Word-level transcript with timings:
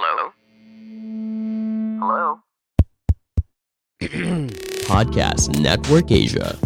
Hello? 0.00 0.32
Hello? 2.00 2.28
Podcast 4.88 5.52
Network 5.60 6.08
Asia. 6.08 6.56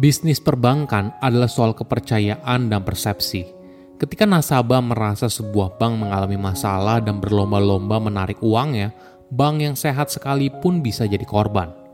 Bisnis 0.00 0.40
perbankan 0.40 1.12
adalah 1.20 1.52
soal 1.52 1.76
kepercayaan 1.76 2.72
dan 2.72 2.80
persepsi. 2.80 3.44
Ketika 4.00 4.24
nasabah 4.24 4.80
merasa 4.80 5.28
sebuah 5.28 5.76
bank 5.76 6.00
mengalami 6.00 6.40
masalah 6.40 7.04
dan 7.04 7.20
berlomba-lomba 7.20 8.00
menarik 8.00 8.40
uangnya, 8.40 8.96
bank 9.28 9.60
yang 9.60 9.76
sehat 9.76 10.08
sekalipun 10.08 10.80
bisa 10.80 11.04
jadi 11.04 11.28
korban. 11.28 11.87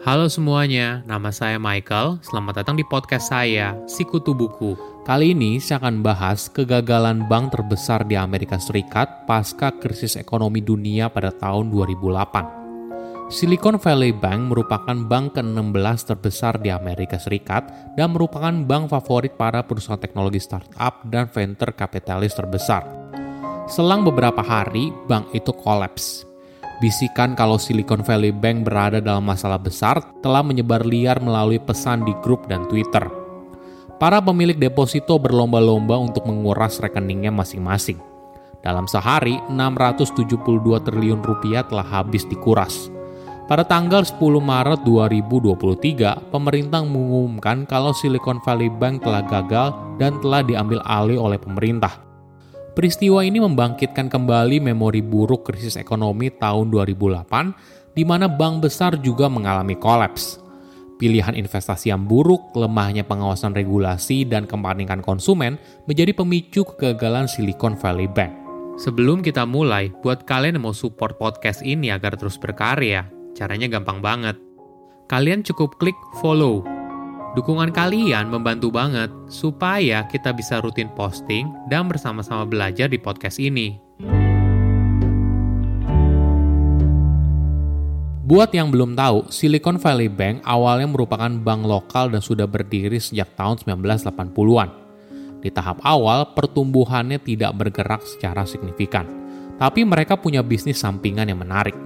Halo 0.00 0.32
semuanya, 0.32 1.04
nama 1.04 1.28
saya 1.28 1.60
Michael. 1.60 2.24
Selamat 2.24 2.64
datang 2.64 2.72
di 2.72 2.80
podcast 2.88 3.28
saya, 3.28 3.76
Sikutu 3.84 4.32
Buku. 4.32 4.72
Kali 5.04 5.36
ini 5.36 5.60
saya 5.60 5.76
akan 5.76 6.00
bahas 6.00 6.48
kegagalan 6.48 7.28
bank 7.28 7.52
terbesar 7.52 8.08
di 8.08 8.16
Amerika 8.16 8.56
Serikat 8.56 9.28
pasca 9.28 9.76
krisis 9.76 10.16
ekonomi 10.16 10.64
dunia 10.64 11.12
pada 11.12 11.28
tahun 11.28 11.68
2008. 11.68 13.28
Silicon 13.28 13.76
Valley 13.76 14.16
Bank 14.16 14.48
merupakan 14.48 14.96
bank 15.04 15.36
ke-16 15.36 16.16
terbesar 16.16 16.56
di 16.56 16.72
Amerika 16.72 17.20
Serikat 17.20 17.68
dan 17.92 18.16
merupakan 18.16 18.56
bank 18.56 18.88
favorit 18.88 19.36
para 19.36 19.60
perusahaan 19.68 20.00
teknologi 20.00 20.40
startup 20.40 21.04
dan 21.12 21.28
venture 21.28 21.76
kapitalis 21.76 22.32
terbesar. 22.32 22.88
Selang 23.68 24.08
beberapa 24.08 24.40
hari, 24.40 24.88
bank 25.04 25.36
itu 25.36 25.52
kolaps. 25.52 26.29
Bisikan 26.80 27.36
kalau 27.36 27.60
Silicon 27.60 28.00
Valley 28.00 28.32
Bank 28.32 28.64
berada 28.64 29.04
dalam 29.04 29.28
masalah 29.28 29.60
besar 29.60 30.00
telah 30.24 30.40
menyebar 30.40 30.80
liar 30.80 31.20
melalui 31.20 31.60
pesan 31.60 32.08
di 32.08 32.16
grup 32.24 32.48
dan 32.48 32.64
Twitter. 32.72 33.04
Para 34.00 34.16
pemilik 34.24 34.56
deposito 34.56 35.20
berlomba-lomba 35.20 36.00
untuk 36.00 36.24
menguras 36.24 36.80
rekeningnya 36.80 37.28
masing-masing. 37.28 38.00
Dalam 38.64 38.88
sehari, 38.88 39.36
672 39.52 40.80
triliun 40.80 41.20
rupiah 41.20 41.68
telah 41.68 41.84
habis 41.84 42.24
dikuras. 42.24 42.88
Pada 43.44 43.60
tanggal 43.60 44.00
10 44.00 44.40
Maret 44.40 44.80
2023, 44.80 46.32
pemerintah 46.32 46.80
mengumumkan 46.80 47.68
kalau 47.68 47.92
Silicon 47.92 48.40
Valley 48.40 48.72
Bank 48.72 49.04
telah 49.04 49.20
gagal 49.20 49.76
dan 50.00 50.16
telah 50.24 50.40
diambil 50.40 50.80
alih 50.88 51.20
oleh 51.20 51.36
pemerintah. 51.36 52.09
Peristiwa 52.70 53.26
ini 53.26 53.42
membangkitkan 53.42 54.06
kembali 54.06 54.62
memori 54.62 55.02
buruk 55.02 55.50
krisis 55.50 55.74
ekonomi 55.74 56.30
tahun 56.30 56.70
2008, 56.70 57.94
di 57.94 58.06
mana 58.06 58.30
bank 58.30 58.66
besar 58.66 58.98
juga 59.02 59.26
mengalami 59.26 59.74
kolaps. 59.74 60.38
Pilihan 61.00 61.32
investasi 61.32 61.90
yang 61.90 62.04
buruk, 62.04 62.52
lemahnya 62.52 63.02
pengawasan 63.08 63.56
regulasi, 63.56 64.28
dan 64.28 64.44
kepanikan 64.44 65.00
konsumen 65.00 65.56
menjadi 65.88 66.12
pemicu 66.12 66.62
kegagalan 66.62 67.24
Silicon 67.24 67.74
Valley 67.74 68.06
Bank. 68.06 68.36
Sebelum 68.76 69.24
kita 69.24 69.48
mulai, 69.48 69.88
buat 70.04 70.28
kalian 70.28 70.60
yang 70.60 70.68
mau 70.68 70.76
support 70.76 71.16
podcast 71.16 71.64
ini 71.64 71.88
agar 71.88 72.16
terus 72.16 72.36
berkarya, 72.36 73.08
Caranya 73.34 73.70
gampang 73.70 74.02
banget. 74.02 74.36
Kalian 75.06 75.42
cukup 75.46 75.78
klik 75.78 75.96
follow. 76.18 76.79
Dukungan 77.30 77.70
kalian 77.70 78.26
membantu 78.26 78.74
banget 78.74 79.06
supaya 79.30 80.02
kita 80.10 80.34
bisa 80.34 80.58
rutin 80.58 80.90
posting 80.98 81.46
dan 81.70 81.86
bersama-sama 81.86 82.42
belajar 82.42 82.90
di 82.90 82.98
podcast 82.98 83.38
ini. 83.38 83.78
Buat 88.26 88.50
yang 88.50 88.74
belum 88.74 88.98
tahu, 88.98 89.30
Silicon 89.30 89.78
Valley 89.78 90.10
Bank 90.10 90.42
awalnya 90.42 90.90
merupakan 90.90 91.30
bank 91.30 91.62
lokal 91.70 92.10
dan 92.10 92.18
sudah 92.18 92.50
berdiri 92.50 92.98
sejak 92.98 93.38
tahun 93.38 93.62
1980-an. 93.62 94.70
Di 95.38 95.54
tahap 95.54 95.78
awal, 95.86 96.34
pertumbuhannya 96.34 97.22
tidak 97.22 97.54
bergerak 97.54 98.02
secara 98.10 98.42
signifikan, 98.42 99.06
tapi 99.54 99.86
mereka 99.86 100.18
punya 100.18 100.42
bisnis 100.42 100.82
sampingan 100.82 101.30
yang 101.30 101.38
menarik. 101.38 101.78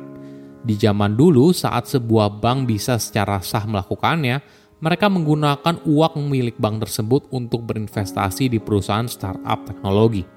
Di 0.65 0.81
zaman 0.81 1.13
dulu, 1.13 1.53
saat 1.53 1.85
sebuah 1.85 2.41
bank 2.41 2.65
bisa 2.65 2.97
secara 2.97 3.45
sah 3.45 3.69
melakukannya, 3.69 4.64
mereka 4.85 5.09
menggunakan 5.09 5.81
uang 5.89 6.29
milik 6.29 6.61
bank 6.61 6.85
tersebut 6.85 7.25
untuk 7.33 7.65
berinvestasi 7.65 8.53
di 8.53 8.61
perusahaan 8.61 9.09
startup 9.09 9.65
teknologi. 9.65 10.29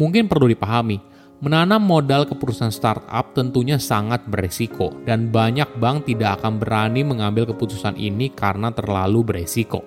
Mungkin 0.00 0.32
perlu 0.32 0.48
dipahami, 0.48 0.96
menanam 1.44 1.84
modal 1.84 2.24
ke 2.24 2.32
perusahaan 2.32 2.72
startup 2.72 3.36
tentunya 3.36 3.76
sangat 3.76 4.24
beresiko, 4.24 4.96
dan 5.04 5.28
banyak 5.28 5.68
bank 5.76 6.08
tidak 6.08 6.40
akan 6.40 6.56
berani 6.56 7.04
mengambil 7.04 7.52
keputusan 7.52 8.00
ini 8.00 8.32
karena 8.32 8.72
terlalu 8.72 9.20
beresiko. 9.20 9.84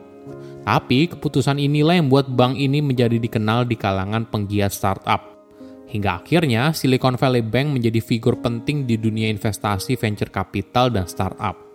Tapi 0.61 1.09
keputusan 1.09 1.57
inilah 1.57 1.97
yang 1.97 2.13
membuat 2.13 2.29
bank 2.29 2.61
ini 2.61 2.85
menjadi 2.85 3.17
dikenal 3.17 3.65
di 3.65 3.73
kalangan 3.73 4.29
penggiat 4.29 4.69
startup. 4.69 5.25
Hingga 5.89 6.21
akhirnya 6.21 6.69
Silicon 6.77 7.17
Valley 7.17 7.41
Bank 7.41 7.73
menjadi 7.73 7.97
figur 8.05 8.37
penting 8.37 8.85
di 8.85 9.01
dunia 9.01 9.33
investasi 9.33 9.97
venture 9.97 10.29
capital 10.29 10.93
dan 10.93 11.09
startup. 11.09 11.68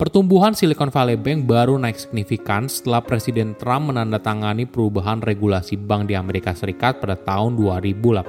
Pertumbuhan 0.00 0.56
Silicon 0.56 0.88
Valley 0.88 1.20
Bank 1.20 1.44
baru 1.44 1.76
naik 1.76 2.00
signifikan 2.00 2.72
setelah 2.72 3.04
Presiden 3.04 3.52
Trump 3.60 3.92
menandatangani 3.92 4.64
perubahan 4.64 5.20
regulasi 5.20 5.76
bank 5.76 6.08
di 6.08 6.16
Amerika 6.16 6.56
Serikat 6.56 7.04
pada 7.04 7.20
tahun 7.20 7.60
2018. 7.60 8.24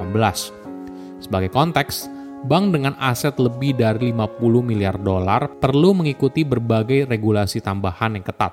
Sebagai 1.24 1.48
konteks, 1.48 2.12
bank 2.44 2.76
dengan 2.76 3.00
aset 3.00 3.40
lebih 3.40 3.80
dari 3.80 4.12
50 4.12 4.60
miliar 4.60 5.00
dolar 5.00 5.48
perlu 5.48 5.96
mengikuti 5.96 6.44
berbagai 6.44 7.08
regulasi 7.08 7.64
tambahan 7.64 8.20
yang 8.20 8.28
ketat. 8.28 8.52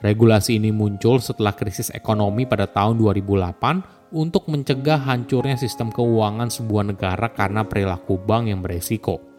Regulasi 0.00 0.56
ini 0.56 0.72
muncul 0.72 1.20
setelah 1.20 1.52
krisis 1.52 1.92
ekonomi 1.92 2.48
pada 2.48 2.64
tahun 2.64 2.96
2008 3.04 4.16
untuk 4.16 4.48
mencegah 4.48 4.96
hancurnya 4.96 5.60
sistem 5.60 5.92
keuangan 5.92 6.48
sebuah 6.48 6.88
negara 6.88 7.36
karena 7.36 7.68
perilaku 7.68 8.16
bank 8.16 8.48
yang 8.48 8.64
beresiko. 8.64 9.29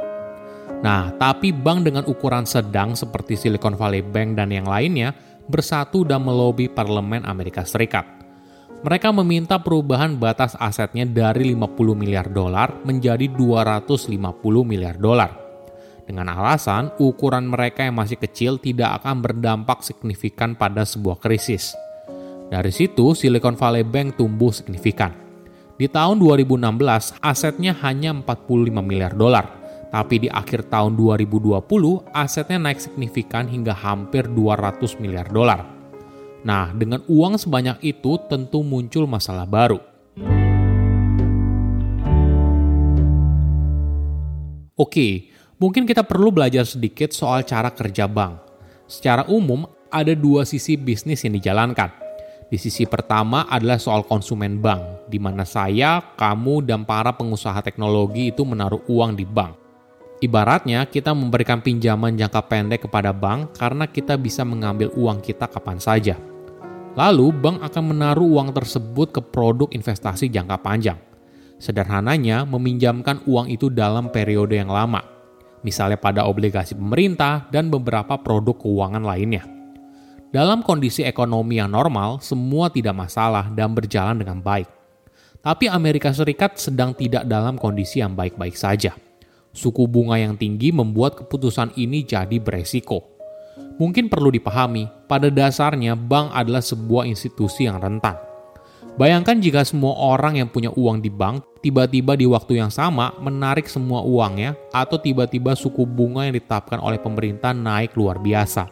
Nah, 0.82 1.14
tapi 1.14 1.54
bank 1.54 1.86
dengan 1.86 2.04
ukuran 2.10 2.50
sedang 2.50 2.98
seperti 2.98 3.38
Silicon 3.38 3.78
Valley 3.78 4.02
Bank 4.02 4.34
dan 4.38 4.50
yang 4.50 4.66
lainnya 4.66 5.14
bersatu 5.46 6.02
dan 6.02 6.26
melobi 6.26 6.66
parlemen 6.70 7.22
Amerika 7.26 7.62
Serikat 7.62 8.22
mereka 8.82 9.14
meminta 9.14 9.62
perubahan 9.62 10.18
batas 10.18 10.58
asetnya 10.58 11.06
dari 11.06 11.54
50 11.54 11.94
miliar 11.94 12.34
dolar 12.34 12.82
menjadi 12.82 13.30
250 13.30 14.18
miliar 14.66 14.98
dolar. 14.98 15.38
Dengan 16.02 16.34
alasan 16.34 16.90
ukuran 16.98 17.46
mereka 17.46 17.86
yang 17.86 18.02
masih 18.02 18.18
kecil 18.18 18.58
tidak 18.58 18.98
akan 19.02 19.22
berdampak 19.22 19.86
signifikan 19.86 20.58
pada 20.58 20.82
sebuah 20.82 21.22
krisis. 21.22 21.78
Dari 22.50 22.74
situ 22.74 23.14
Silicon 23.14 23.54
Valley 23.54 23.86
Bank 23.86 24.18
tumbuh 24.18 24.50
signifikan. 24.50 25.14
Di 25.78 25.86
tahun 25.86 26.18
2016 26.18 27.22
asetnya 27.22 27.78
hanya 27.86 28.18
45 28.18 28.82
miliar 28.82 29.14
dolar, 29.14 29.61
tapi 29.92 30.24
di 30.24 30.30
akhir 30.32 30.72
tahun 30.72 30.96
2020 30.96 31.60
asetnya 32.16 32.58
naik 32.58 32.80
signifikan 32.80 33.44
hingga 33.52 33.76
hampir 33.76 34.24
200 34.32 34.80
miliar 35.04 35.28
dolar. 35.28 35.68
Nah, 36.48 36.72
dengan 36.74 37.04
uang 37.06 37.38
sebanyak 37.38 37.84
itu 37.84 38.18
tentu 38.26 38.64
muncul 38.66 39.06
masalah 39.06 39.46
baru. 39.46 39.78
Oke, 44.80 45.30
mungkin 45.62 45.86
kita 45.86 46.02
perlu 46.02 46.34
belajar 46.34 46.66
sedikit 46.66 47.14
soal 47.14 47.46
cara 47.46 47.70
kerja 47.70 48.10
bank. 48.10 48.42
Secara 48.90 49.30
umum, 49.30 49.68
ada 49.92 50.16
dua 50.18 50.48
sisi 50.48 50.80
bisnis 50.80 51.22
yang 51.22 51.38
dijalankan. 51.38 51.94
Di 52.50 52.58
sisi 52.58 52.90
pertama 52.90 53.46
adalah 53.46 53.78
soal 53.78 54.08
konsumen 54.08 54.58
bank, 54.58 55.06
di 55.12 55.22
mana 55.22 55.46
saya, 55.46 56.02
kamu, 56.18 56.66
dan 56.66 56.84
para 56.84 57.14
pengusaha 57.14 57.62
teknologi 57.62 58.34
itu 58.34 58.42
menaruh 58.42 58.82
uang 58.90 59.14
di 59.14 59.24
bank. 59.24 59.71
Ibaratnya 60.22 60.86
kita 60.86 61.18
memberikan 61.18 61.66
pinjaman 61.66 62.14
jangka 62.14 62.46
pendek 62.46 62.86
kepada 62.86 63.10
bank 63.10 63.58
karena 63.58 63.90
kita 63.90 64.22
bisa 64.22 64.46
mengambil 64.46 64.94
uang 64.94 65.18
kita 65.18 65.50
kapan 65.50 65.82
saja. 65.82 66.14
Lalu, 66.94 67.34
bank 67.34 67.58
akan 67.66 67.84
menaruh 67.90 68.30
uang 68.38 68.54
tersebut 68.54 69.18
ke 69.18 69.22
produk 69.26 69.66
investasi 69.74 70.30
jangka 70.30 70.62
panjang. 70.62 71.02
Sederhananya, 71.58 72.46
meminjamkan 72.46 73.26
uang 73.26 73.50
itu 73.50 73.74
dalam 73.74 74.14
periode 74.14 74.62
yang 74.62 74.70
lama, 74.70 75.02
misalnya 75.66 75.98
pada 75.98 76.30
obligasi 76.30 76.78
pemerintah 76.78 77.50
dan 77.50 77.74
beberapa 77.74 78.14
produk 78.22 78.54
keuangan 78.62 79.02
lainnya. 79.02 79.42
Dalam 80.30 80.62
kondisi 80.62 81.02
ekonomi 81.02 81.58
yang 81.58 81.74
normal, 81.74 82.22
semua 82.22 82.70
tidak 82.70 82.94
masalah 82.94 83.50
dan 83.50 83.74
berjalan 83.74 84.22
dengan 84.22 84.38
baik. 84.38 84.70
Tapi 85.42 85.66
Amerika 85.66 86.14
Serikat 86.14 86.62
sedang 86.62 86.94
tidak 86.94 87.26
dalam 87.26 87.58
kondisi 87.58 88.06
yang 88.06 88.14
baik-baik 88.14 88.54
saja. 88.54 88.94
Suku 89.52 89.88
bunga 89.88 90.16
yang 90.16 90.40
tinggi 90.40 90.72
membuat 90.72 91.20
keputusan 91.20 91.76
ini 91.76 92.08
jadi 92.08 92.40
beresiko 92.40 93.12
mungkin 93.82 94.14
perlu 94.14 94.30
dipahami, 94.30 94.86
pada 95.10 95.34
dasarnya 95.34 95.98
bank 95.98 96.30
adalah 96.38 96.62
sebuah 96.62 97.10
institusi 97.10 97.66
yang 97.66 97.82
rentan. 97.82 98.14
Bayangkan 98.94 99.42
jika 99.42 99.66
semua 99.66 99.98
orang 99.98 100.38
yang 100.38 100.52
punya 100.52 100.70
uang 100.70 101.02
di 101.02 101.10
bank 101.10 101.64
tiba-tiba 101.66 102.14
di 102.14 102.28
waktu 102.30 102.62
yang 102.62 102.70
sama 102.70 103.16
menarik 103.24 103.66
semua 103.66 104.04
uangnya 104.06 104.54
atau 104.70 105.00
tiba-tiba 105.00 105.56
suku 105.56 105.88
bunga 105.88 106.28
yang 106.28 106.36
ditetapkan 106.38 106.78
oleh 106.78 107.02
pemerintah 107.02 107.56
naik 107.56 107.98
luar 107.98 108.22
biasa. 108.22 108.70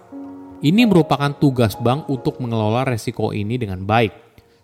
Ini 0.59 0.83
merupakan 0.85 1.31
tugas 1.39 1.79
bank 1.79 2.11
untuk 2.11 2.37
mengelola 2.43 2.83
resiko 2.83 3.31
ini 3.31 3.55
dengan 3.55 3.87
baik. 3.87 4.11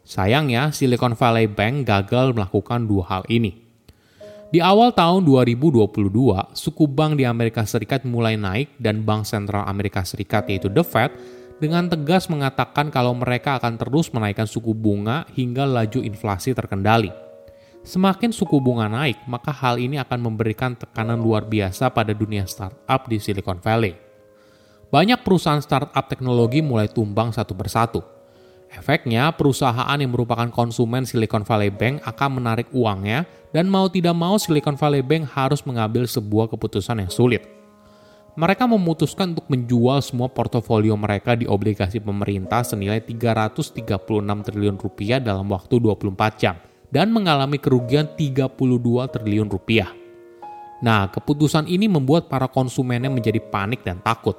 Sayangnya, 0.06 0.69
Silicon 0.75 1.15
Valley 1.15 1.47
Bank 1.47 1.88
gagal 1.88 2.35
melakukan 2.35 2.85
dua 2.85 3.03
hal 3.07 3.23
ini. 3.31 3.64
Di 4.56 4.63
awal 4.63 4.96
tahun 4.96 5.28
2022, 5.28 5.84
suku 6.56 6.88
bank 6.88 7.19
di 7.19 7.28
Amerika 7.28 7.68
Serikat 7.68 8.07
mulai 8.07 8.40
naik 8.40 8.72
dan 8.80 9.04
Bank 9.04 9.28
Sentral 9.28 9.68
Amerika 9.68 10.00
Serikat 10.07 10.48
yaitu 10.48 10.72
The 10.72 10.80
Fed 10.80 11.12
dengan 11.60 11.92
tegas 11.92 12.31
mengatakan 12.31 12.88
kalau 12.88 13.12
mereka 13.12 13.60
akan 13.60 13.75
terus 13.75 14.07
menaikkan 14.16 14.48
suku 14.48 14.72
bunga 14.72 15.28
hingga 15.36 15.68
laju 15.68 16.00
inflasi 16.00 16.56
terkendali. 16.56 17.12
Semakin 17.84 18.31
suku 18.31 18.56
bunga 18.63 18.88
naik, 18.88 19.28
maka 19.28 19.52
hal 19.52 19.75
ini 19.75 20.00
akan 20.00 20.24
memberikan 20.24 20.72
tekanan 20.72 21.19
luar 21.19 21.44
biasa 21.44 21.92
pada 21.92 22.16
dunia 22.16 22.48
startup 22.48 23.12
di 23.12 23.19
Silicon 23.19 23.60
Valley. 23.60 23.92
Banyak 24.88 25.19
perusahaan 25.19 25.60
startup 25.60 26.08
teknologi 26.08 26.63
mulai 26.63 26.88
tumbang 26.88 27.36
satu 27.36 27.51
persatu– 27.60 28.08
Efeknya, 28.75 29.31
perusahaan 29.31 29.95
yang 29.95 30.12
merupakan 30.12 30.51
konsumen 30.51 31.07
Silicon 31.07 31.48
Valley 31.48 31.72
Bank 31.72 32.04
akan 32.04 32.44
menarik 32.44 32.68
uangnya 32.75 33.24
dan 33.56 33.72
mau 33.72 33.88
tidak 33.88 34.12
mau 34.12 34.36
Silicon 34.36 34.75
Valley 34.75 35.00
Bank 35.00 35.31
harus 35.31 35.63
mengambil 35.63 36.04
sebuah 36.04 36.51
keputusan 36.51 37.00
yang 37.00 37.07
sulit. 37.07 37.48
Mereka 38.36 38.68
memutuskan 38.68 39.31
untuk 39.31 39.48
menjual 39.48 40.04
semua 40.04 40.27
portofolio 40.27 40.92
mereka 41.00 41.39
di 41.39 41.48
obligasi 41.48 42.04
pemerintah 42.04 42.68
senilai 42.68 43.00
336 43.00 43.80
triliun 44.51 44.75
rupiah 44.75 45.24
dalam 45.24 45.48
waktu 45.48 45.80
24 45.80 46.36
jam 46.36 46.60
dan 46.92 47.16
mengalami 47.16 47.56
kerugian 47.56 48.12
32 48.12 48.60
triliun 49.07 49.48
rupiah. 49.48 49.88
Nah, 50.83 51.07
keputusan 51.07 51.72
ini 51.72 51.88
membuat 51.88 52.27
para 52.27 52.51
konsumennya 52.51 53.07
menjadi 53.07 53.39
panik 53.39 53.88
dan 53.88 54.04
takut. 54.04 54.36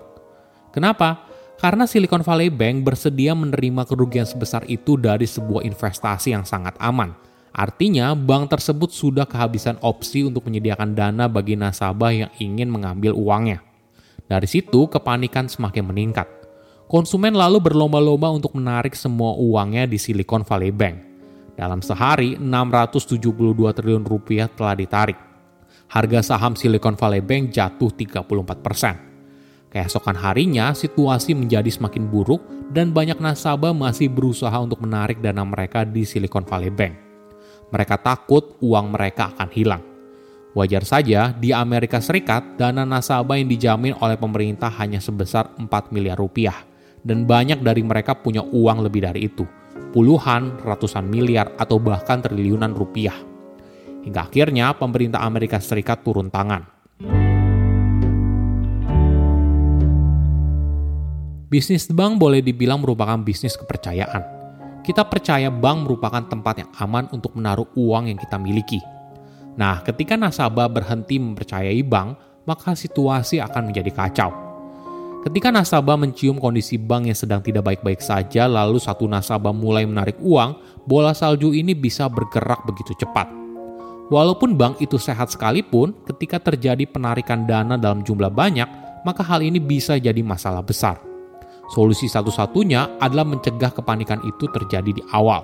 Kenapa? 0.77 1.26
Karena 1.57 1.89
Silicon 1.89 2.21
Valley 2.21 2.53
Bank 2.53 2.85
bersedia 2.85 3.33
menerima 3.33 3.89
kerugian 3.89 4.29
sebesar 4.29 4.69
itu 4.69 5.01
dari 5.01 5.25
sebuah 5.25 5.65
investasi 5.65 6.37
yang 6.37 6.45
sangat 6.45 6.77
aman. 6.77 7.17
Artinya, 7.57 8.13
bank 8.13 8.53
tersebut 8.53 8.93
sudah 8.93 9.25
kehabisan 9.25 9.81
opsi 9.81 10.29
untuk 10.29 10.45
menyediakan 10.45 10.93
dana 10.93 11.25
bagi 11.25 11.57
nasabah 11.57 12.13
yang 12.13 12.31
ingin 12.37 12.69
mengambil 12.69 13.17
uangnya. 13.17 13.65
Dari 14.29 14.45
situ, 14.45 14.85
kepanikan 14.93 15.49
semakin 15.49 15.89
meningkat. 15.89 16.29
Konsumen 16.85 17.33
lalu 17.33 17.65
berlomba-lomba 17.65 18.29
untuk 18.29 18.53
menarik 18.53 18.93
semua 18.93 19.33
uangnya 19.41 19.89
di 19.89 19.97
Silicon 19.97 20.45
Valley 20.45 20.69
Bank. 20.69 20.97
Dalam 21.57 21.81
sehari, 21.81 22.37
672 22.37 23.73
triliun 23.73 24.05
rupiah 24.05 24.53
telah 24.53 24.77
ditarik. 24.77 25.17
Harga 25.89 26.21
saham 26.21 26.53
Silicon 26.53 27.01
Valley 27.01 27.25
Bank 27.25 27.57
jatuh 27.57 27.89
34 27.89 28.61
persen. 28.61 29.06
Keesokan 29.77 30.17
harinya, 30.17 30.73
situasi 30.73 31.37
menjadi 31.37 31.69
semakin 31.69 32.09
buruk 32.09 32.41
dan 32.73 32.97
banyak 32.97 33.21
nasabah 33.21 33.77
masih 33.77 34.09
berusaha 34.09 34.57
untuk 34.57 34.81
menarik 34.81 35.21
dana 35.21 35.45
mereka 35.45 35.85
di 35.85 36.01
Silicon 36.01 36.49
Valley 36.49 36.73
Bank. 36.73 36.97
Mereka 37.69 38.01
takut 38.01 38.57
uang 38.65 38.97
mereka 38.97 39.37
akan 39.37 39.53
hilang. 39.53 39.85
Wajar 40.57 40.81
saja, 40.81 41.37
di 41.37 41.53
Amerika 41.53 42.01
Serikat, 42.01 42.57
dana 42.57 42.89
nasabah 42.89 43.37
yang 43.37 43.53
dijamin 43.53 43.93
oleh 44.01 44.17
pemerintah 44.17 44.73
hanya 44.81 44.97
sebesar 44.97 45.53
4 45.61 45.69
miliar 45.93 46.17
rupiah, 46.17 46.57
dan 47.05 47.29
banyak 47.29 47.61
dari 47.61 47.85
mereka 47.85 48.17
punya 48.17 48.41
uang 48.41 48.81
lebih 48.81 49.05
dari 49.05 49.29
itu, 49.29 49.45
puluhan, 49.93 50.57
ratusan 50.65 51.05
miliar, 51.05 51.53
atau 51.61 51.77
bahkan 51.77 52.25
triliunan 52.25 52.73
rupiah. 52.73 53.21
Hingga 54.09 54.25
akhirnya 54.25 54.73
pemerintah 54.73 55.21
Amerika 55.21 55.61
Serikat 55.61 56.01
turun 56.01 56.33
tangan 56.33 56.76
Bisnis 61.57 61.89
bank 61.89 62.21
boleh 62.21 62.45
dibilang 62.45 62.85
merupakan 62.85 63.17
bisnis 63.17 63.57
kepercayaan. 63.57 64.21
Kita 64.85 65.09
percaya 65.09 65.49
bank 65.49 65.89
merupakan 65.89 66.21
tempat 66.21 66.61
yang 66.61 66.71
aman 66.77 67.09
untuk 67.17 67.33
menaruh 67.33 67.73
uang 67.73 68.13
yang 68.13 68.21
kita 68.21 68.37
miliki. 68.37 68.77
Nah, 69.57 69.81
ketika 69.81 70.21
nasabah 70.21 70.69
berhenti 70.69 71.17
mempercayai 71.17 71.81
bank, 71.81 72.21
maka 72.45 72.77
situasi 72.77 73.41
akan 73.41 73.73
menjadi 73.73 73.89
kacau. 73.89 74.37
Ketika 75.25 75.49
nasabah 75.49 75.97
mencium 75.97 76.37
kondisi 76.37 76.77
bank 76.77 77.09
yang 77.09 77.17
sedang 77.17 77.41
tidak 77.41 77.65
baik-baik 77.65 78.05
saja, 78.05 78.45
lalu 78.45 78.77
satu 78.77 79.09
nasabah 79.09 79.57
mulai 79.57 79.89
menarik 79.89 80.21
uang, 80.21 80.85
bola 80.85 81.17
salju 81.17 81.57
ini 81.57 81.73
bisa 81.73 82.05
bergerak 82.13 82.69
begitu 82.69 82.93
cepat. 83.01 83.33
Walaupun 84.13 84.61
bank 84.61 84.85
itu 84.85 85.01
sehat 85.01 85.33
sekalipun, 85.33 86.05
ketika 86.05 86.37
terjadi 86.53 86.85
penarikan 86.85 87.49
dana 87.49 87.81
dalam 87.81 88.05
jumlah 88.05 88.29
banyak, 88.29 88.69
maka 89.09 89.25
hal 89.25 89.41
ini 89.41 89.57
bisa 89.57 89.97
jadi 89.97 90.21
masalah 90.21 90.61
besar. 90.61 91.16
Solusi 91.67 92.07
satu-satunya 92.07 93.03
adalah 93.03 93.27
mencegah 93.27 93.75
kepanikan 93.75 94.23
itu 94.23 94.47
terjadi 94.55 94.91
di 94.91 95.03
awal. 95.11 95.43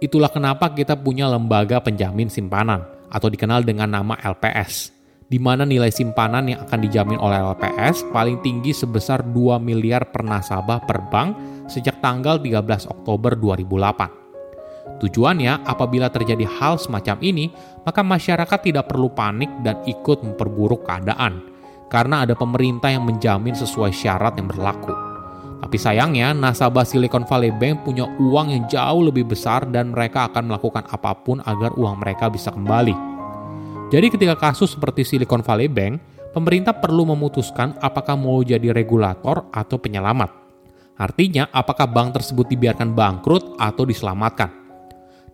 Itulah 0.00 0.32
kenapa 0.32 0.72
kita 0.72 0.96
punya 0.96 1.28
lembaga 1.28 1.78
penjamin 1.80 2.32
simpanan 2.32 2.84
atau 3.12 3.28
dikenal 3.30 3.62
dengan 3.62 3.92
nama 3.92 4.18
LPS, 4.18 4.90
di 5.28 5.36
mana 5.38 5.62
nilai 5.62 5.92
simpanan 5.92 6.48
yang 6.50 6.64
akan 6.64 6.80
dijamin 6.82 7.20
oleh 7.20 7.38
LPS 7.40 8.08
paling 8.10 8.40
tinggi 8.40 8.72
sebesar 8.74 9.22
2 9.22 9.60
miliar 9.60 10.08
per 10.10 10.24
nasabah 10.26 10.82
per 10.82 10.98
bank 11.12 11.30
sejak 11.70 12.00
tanggal 12.00 12.40
13 12.40 12.90
Oktober 12.90 13.36
2008. 13.36 14.24
Tujuannya, 15.04 15.64
apabila 15.64 16.08
terjadi 16.08 16.46
hal 16.46 16.80
semacam 16.80 17.20
ini, 17.20 17.52
maka 17.84 18.00
masyarakat 18.00 18.60
tidak 18.62 18.88
perlu 18.88 19.12
panik 19.12 19.50
dan 19.60 19.80
ikut 19.84 20.22
memperburuk 20.22 20.86
keadaan, 20.86 21.44
karena 21.92 22.24
ada 22.24 22.32
pemerintah 22.38 22.88
yang 22.88 23.04
menjamin 23.04 23.52
sesuai 23.52 23.90
syarat 23.92 24.38
yang 24.38 24.48
berlaku. 24.48 25.03
Tapi 25.74 25.90
sayangnya, 25.90 26.30
nasabah 26.30 26.86
Silicon 26.86 27.26
Valley 27.26 27.50
Bank 27.50 27.82
punya 27.82 28.06
uang 28.06 28.46
yang 28.46 28.62
jauh 28.70 29.10
lebih 29.10 29.26
besar 29.26 29.66
dan 29.66 29.90
mereka 29.90 30.30
akan 30.30 30.46
melakukan 30.46 30.86
apa 30.86 31.10
pun 31.18 31.42
agar 31.42 31.74
uang 31.74 31.98
mereka 31.98 32.30
bisa 32.30 32.54
kembali. 32.54 32.94
Jadi 33.90 34.06
ketika 34.06 34.38
kasus 34.38 34.78
seperti 34.78 35.02
Silicon 35.02 35.42
Valley 35.42 35.66
Bank, 35.66 35.98
pemerintah 36.30 36.78
perlu 36.78 37.10
memutuskan 37.10 37.74
apakah 37.82 38.14
mau 38.14 38.38
jadi 38.46 38.70
regulator 38.70 39.50
atau 39.50 39.74
penyelamat. 39.74 40.30
Artinya, 40.94 41.50
apakah 41.50 41.90
bank 41.90 42.22
tersebut 42.22 42.54
dibiarkan 42.54 42.94
bangkrut 42.94 43.58
atau 43.58 43.82
diselamatkan. 43.82 44.54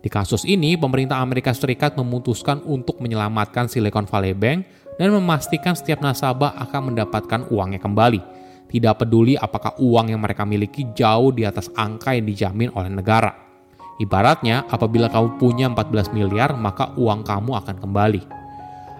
Di 0.01 0.09
kasus 0.09 0.49
ini, 0.49 0.73
pemerintah 0.81 1.21
Amerika 1.21 1.53
Serikat 1.53 2.01
memutuskan 2.01 2.65
untuk 2.65 2.97
menyelamatkan 3.05 3.69
Silicon 3.69 4.09
Valley 4.09 4.33
Bank 4.33 4.65
dan 4.97 5.13
memastikan 5.13 5.77
setiap 5.77 6.01
nasabah 6.01 6.57
akan 6.65 6.97
mendapatkan 6.97 7.45
uangnya 7.53 7.77
kembali 7.77 8.40
tidak 8.71 9.03
peduli 9.03 9.35
apakah 9.35 9.75
uang 9.83 10.15
yang 10.15 10.23
mereka 10.23 10.47
miliki 10.47 10.87
jauh 10.95 11.35
di 11.35 11.43
atas 11.43 11.67
angka 11.75 12.15
yang 12.15 12.31
dijamin 12.31 12.71
oleh 12.79 12.89
negara. 12.89 13.35
Ibaratnya, 14.01 14.65
apabila 14.71 15.13
kamu 15.13 15.37
punya 15.37 15.67
14 15.69 16.15
miliar, 16.17 16.57
maka 16.57 16.95
uang 16.97 17.21
kamu 17.27 17.53
akan 17.61 17.77
kembali. 17.77 18.23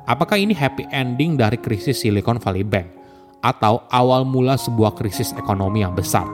Apakah 0.05 0.37
ini 0.37 0.53
happy 0.53 0.91
ending 0.91 1.39
dari 1.39 1.57
krisis 1.57 2.03
Silicon 2.03 2.43
Valley 2.43 2.67
Bank? 2.67 2.99
Atau 3.41 3.87
awal 3.89 4.29
mula 4.29 4.61
sebuah 4.61 4.93
krisis 4.99 5.33
ekonomi 5.39 5.81
yang 5.81 5.97
besar? 5.97 6.29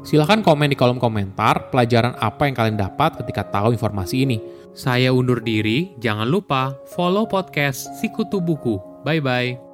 Silahkan 0.00 0.40
komen 0.40 0.72
di 0.72 0.76
kolom 0.76 0.96
komentar 0.96 1.68
pelajaran 1.68 2.16
apa 2.16 2.48
yang 2.48 2.56
kalian 2.56 2.78
dapat 2.80 3.20
ketika 3.20 3.44
tahu 3.50 3.76
informasi 3.76 4.24
ini. 4.24 4.38
Saya 4.72 5.12
undur 5.12 5.44
diri, 5.44 5.92
jangan 6.00 6.28
lupa 6.28 6.76
follow 6.96 7.28
podcast 7.28 7.88
Sikutu 8.00 8.40
Buku. 8.40 8.80
Bye-bye. 9.04 9.73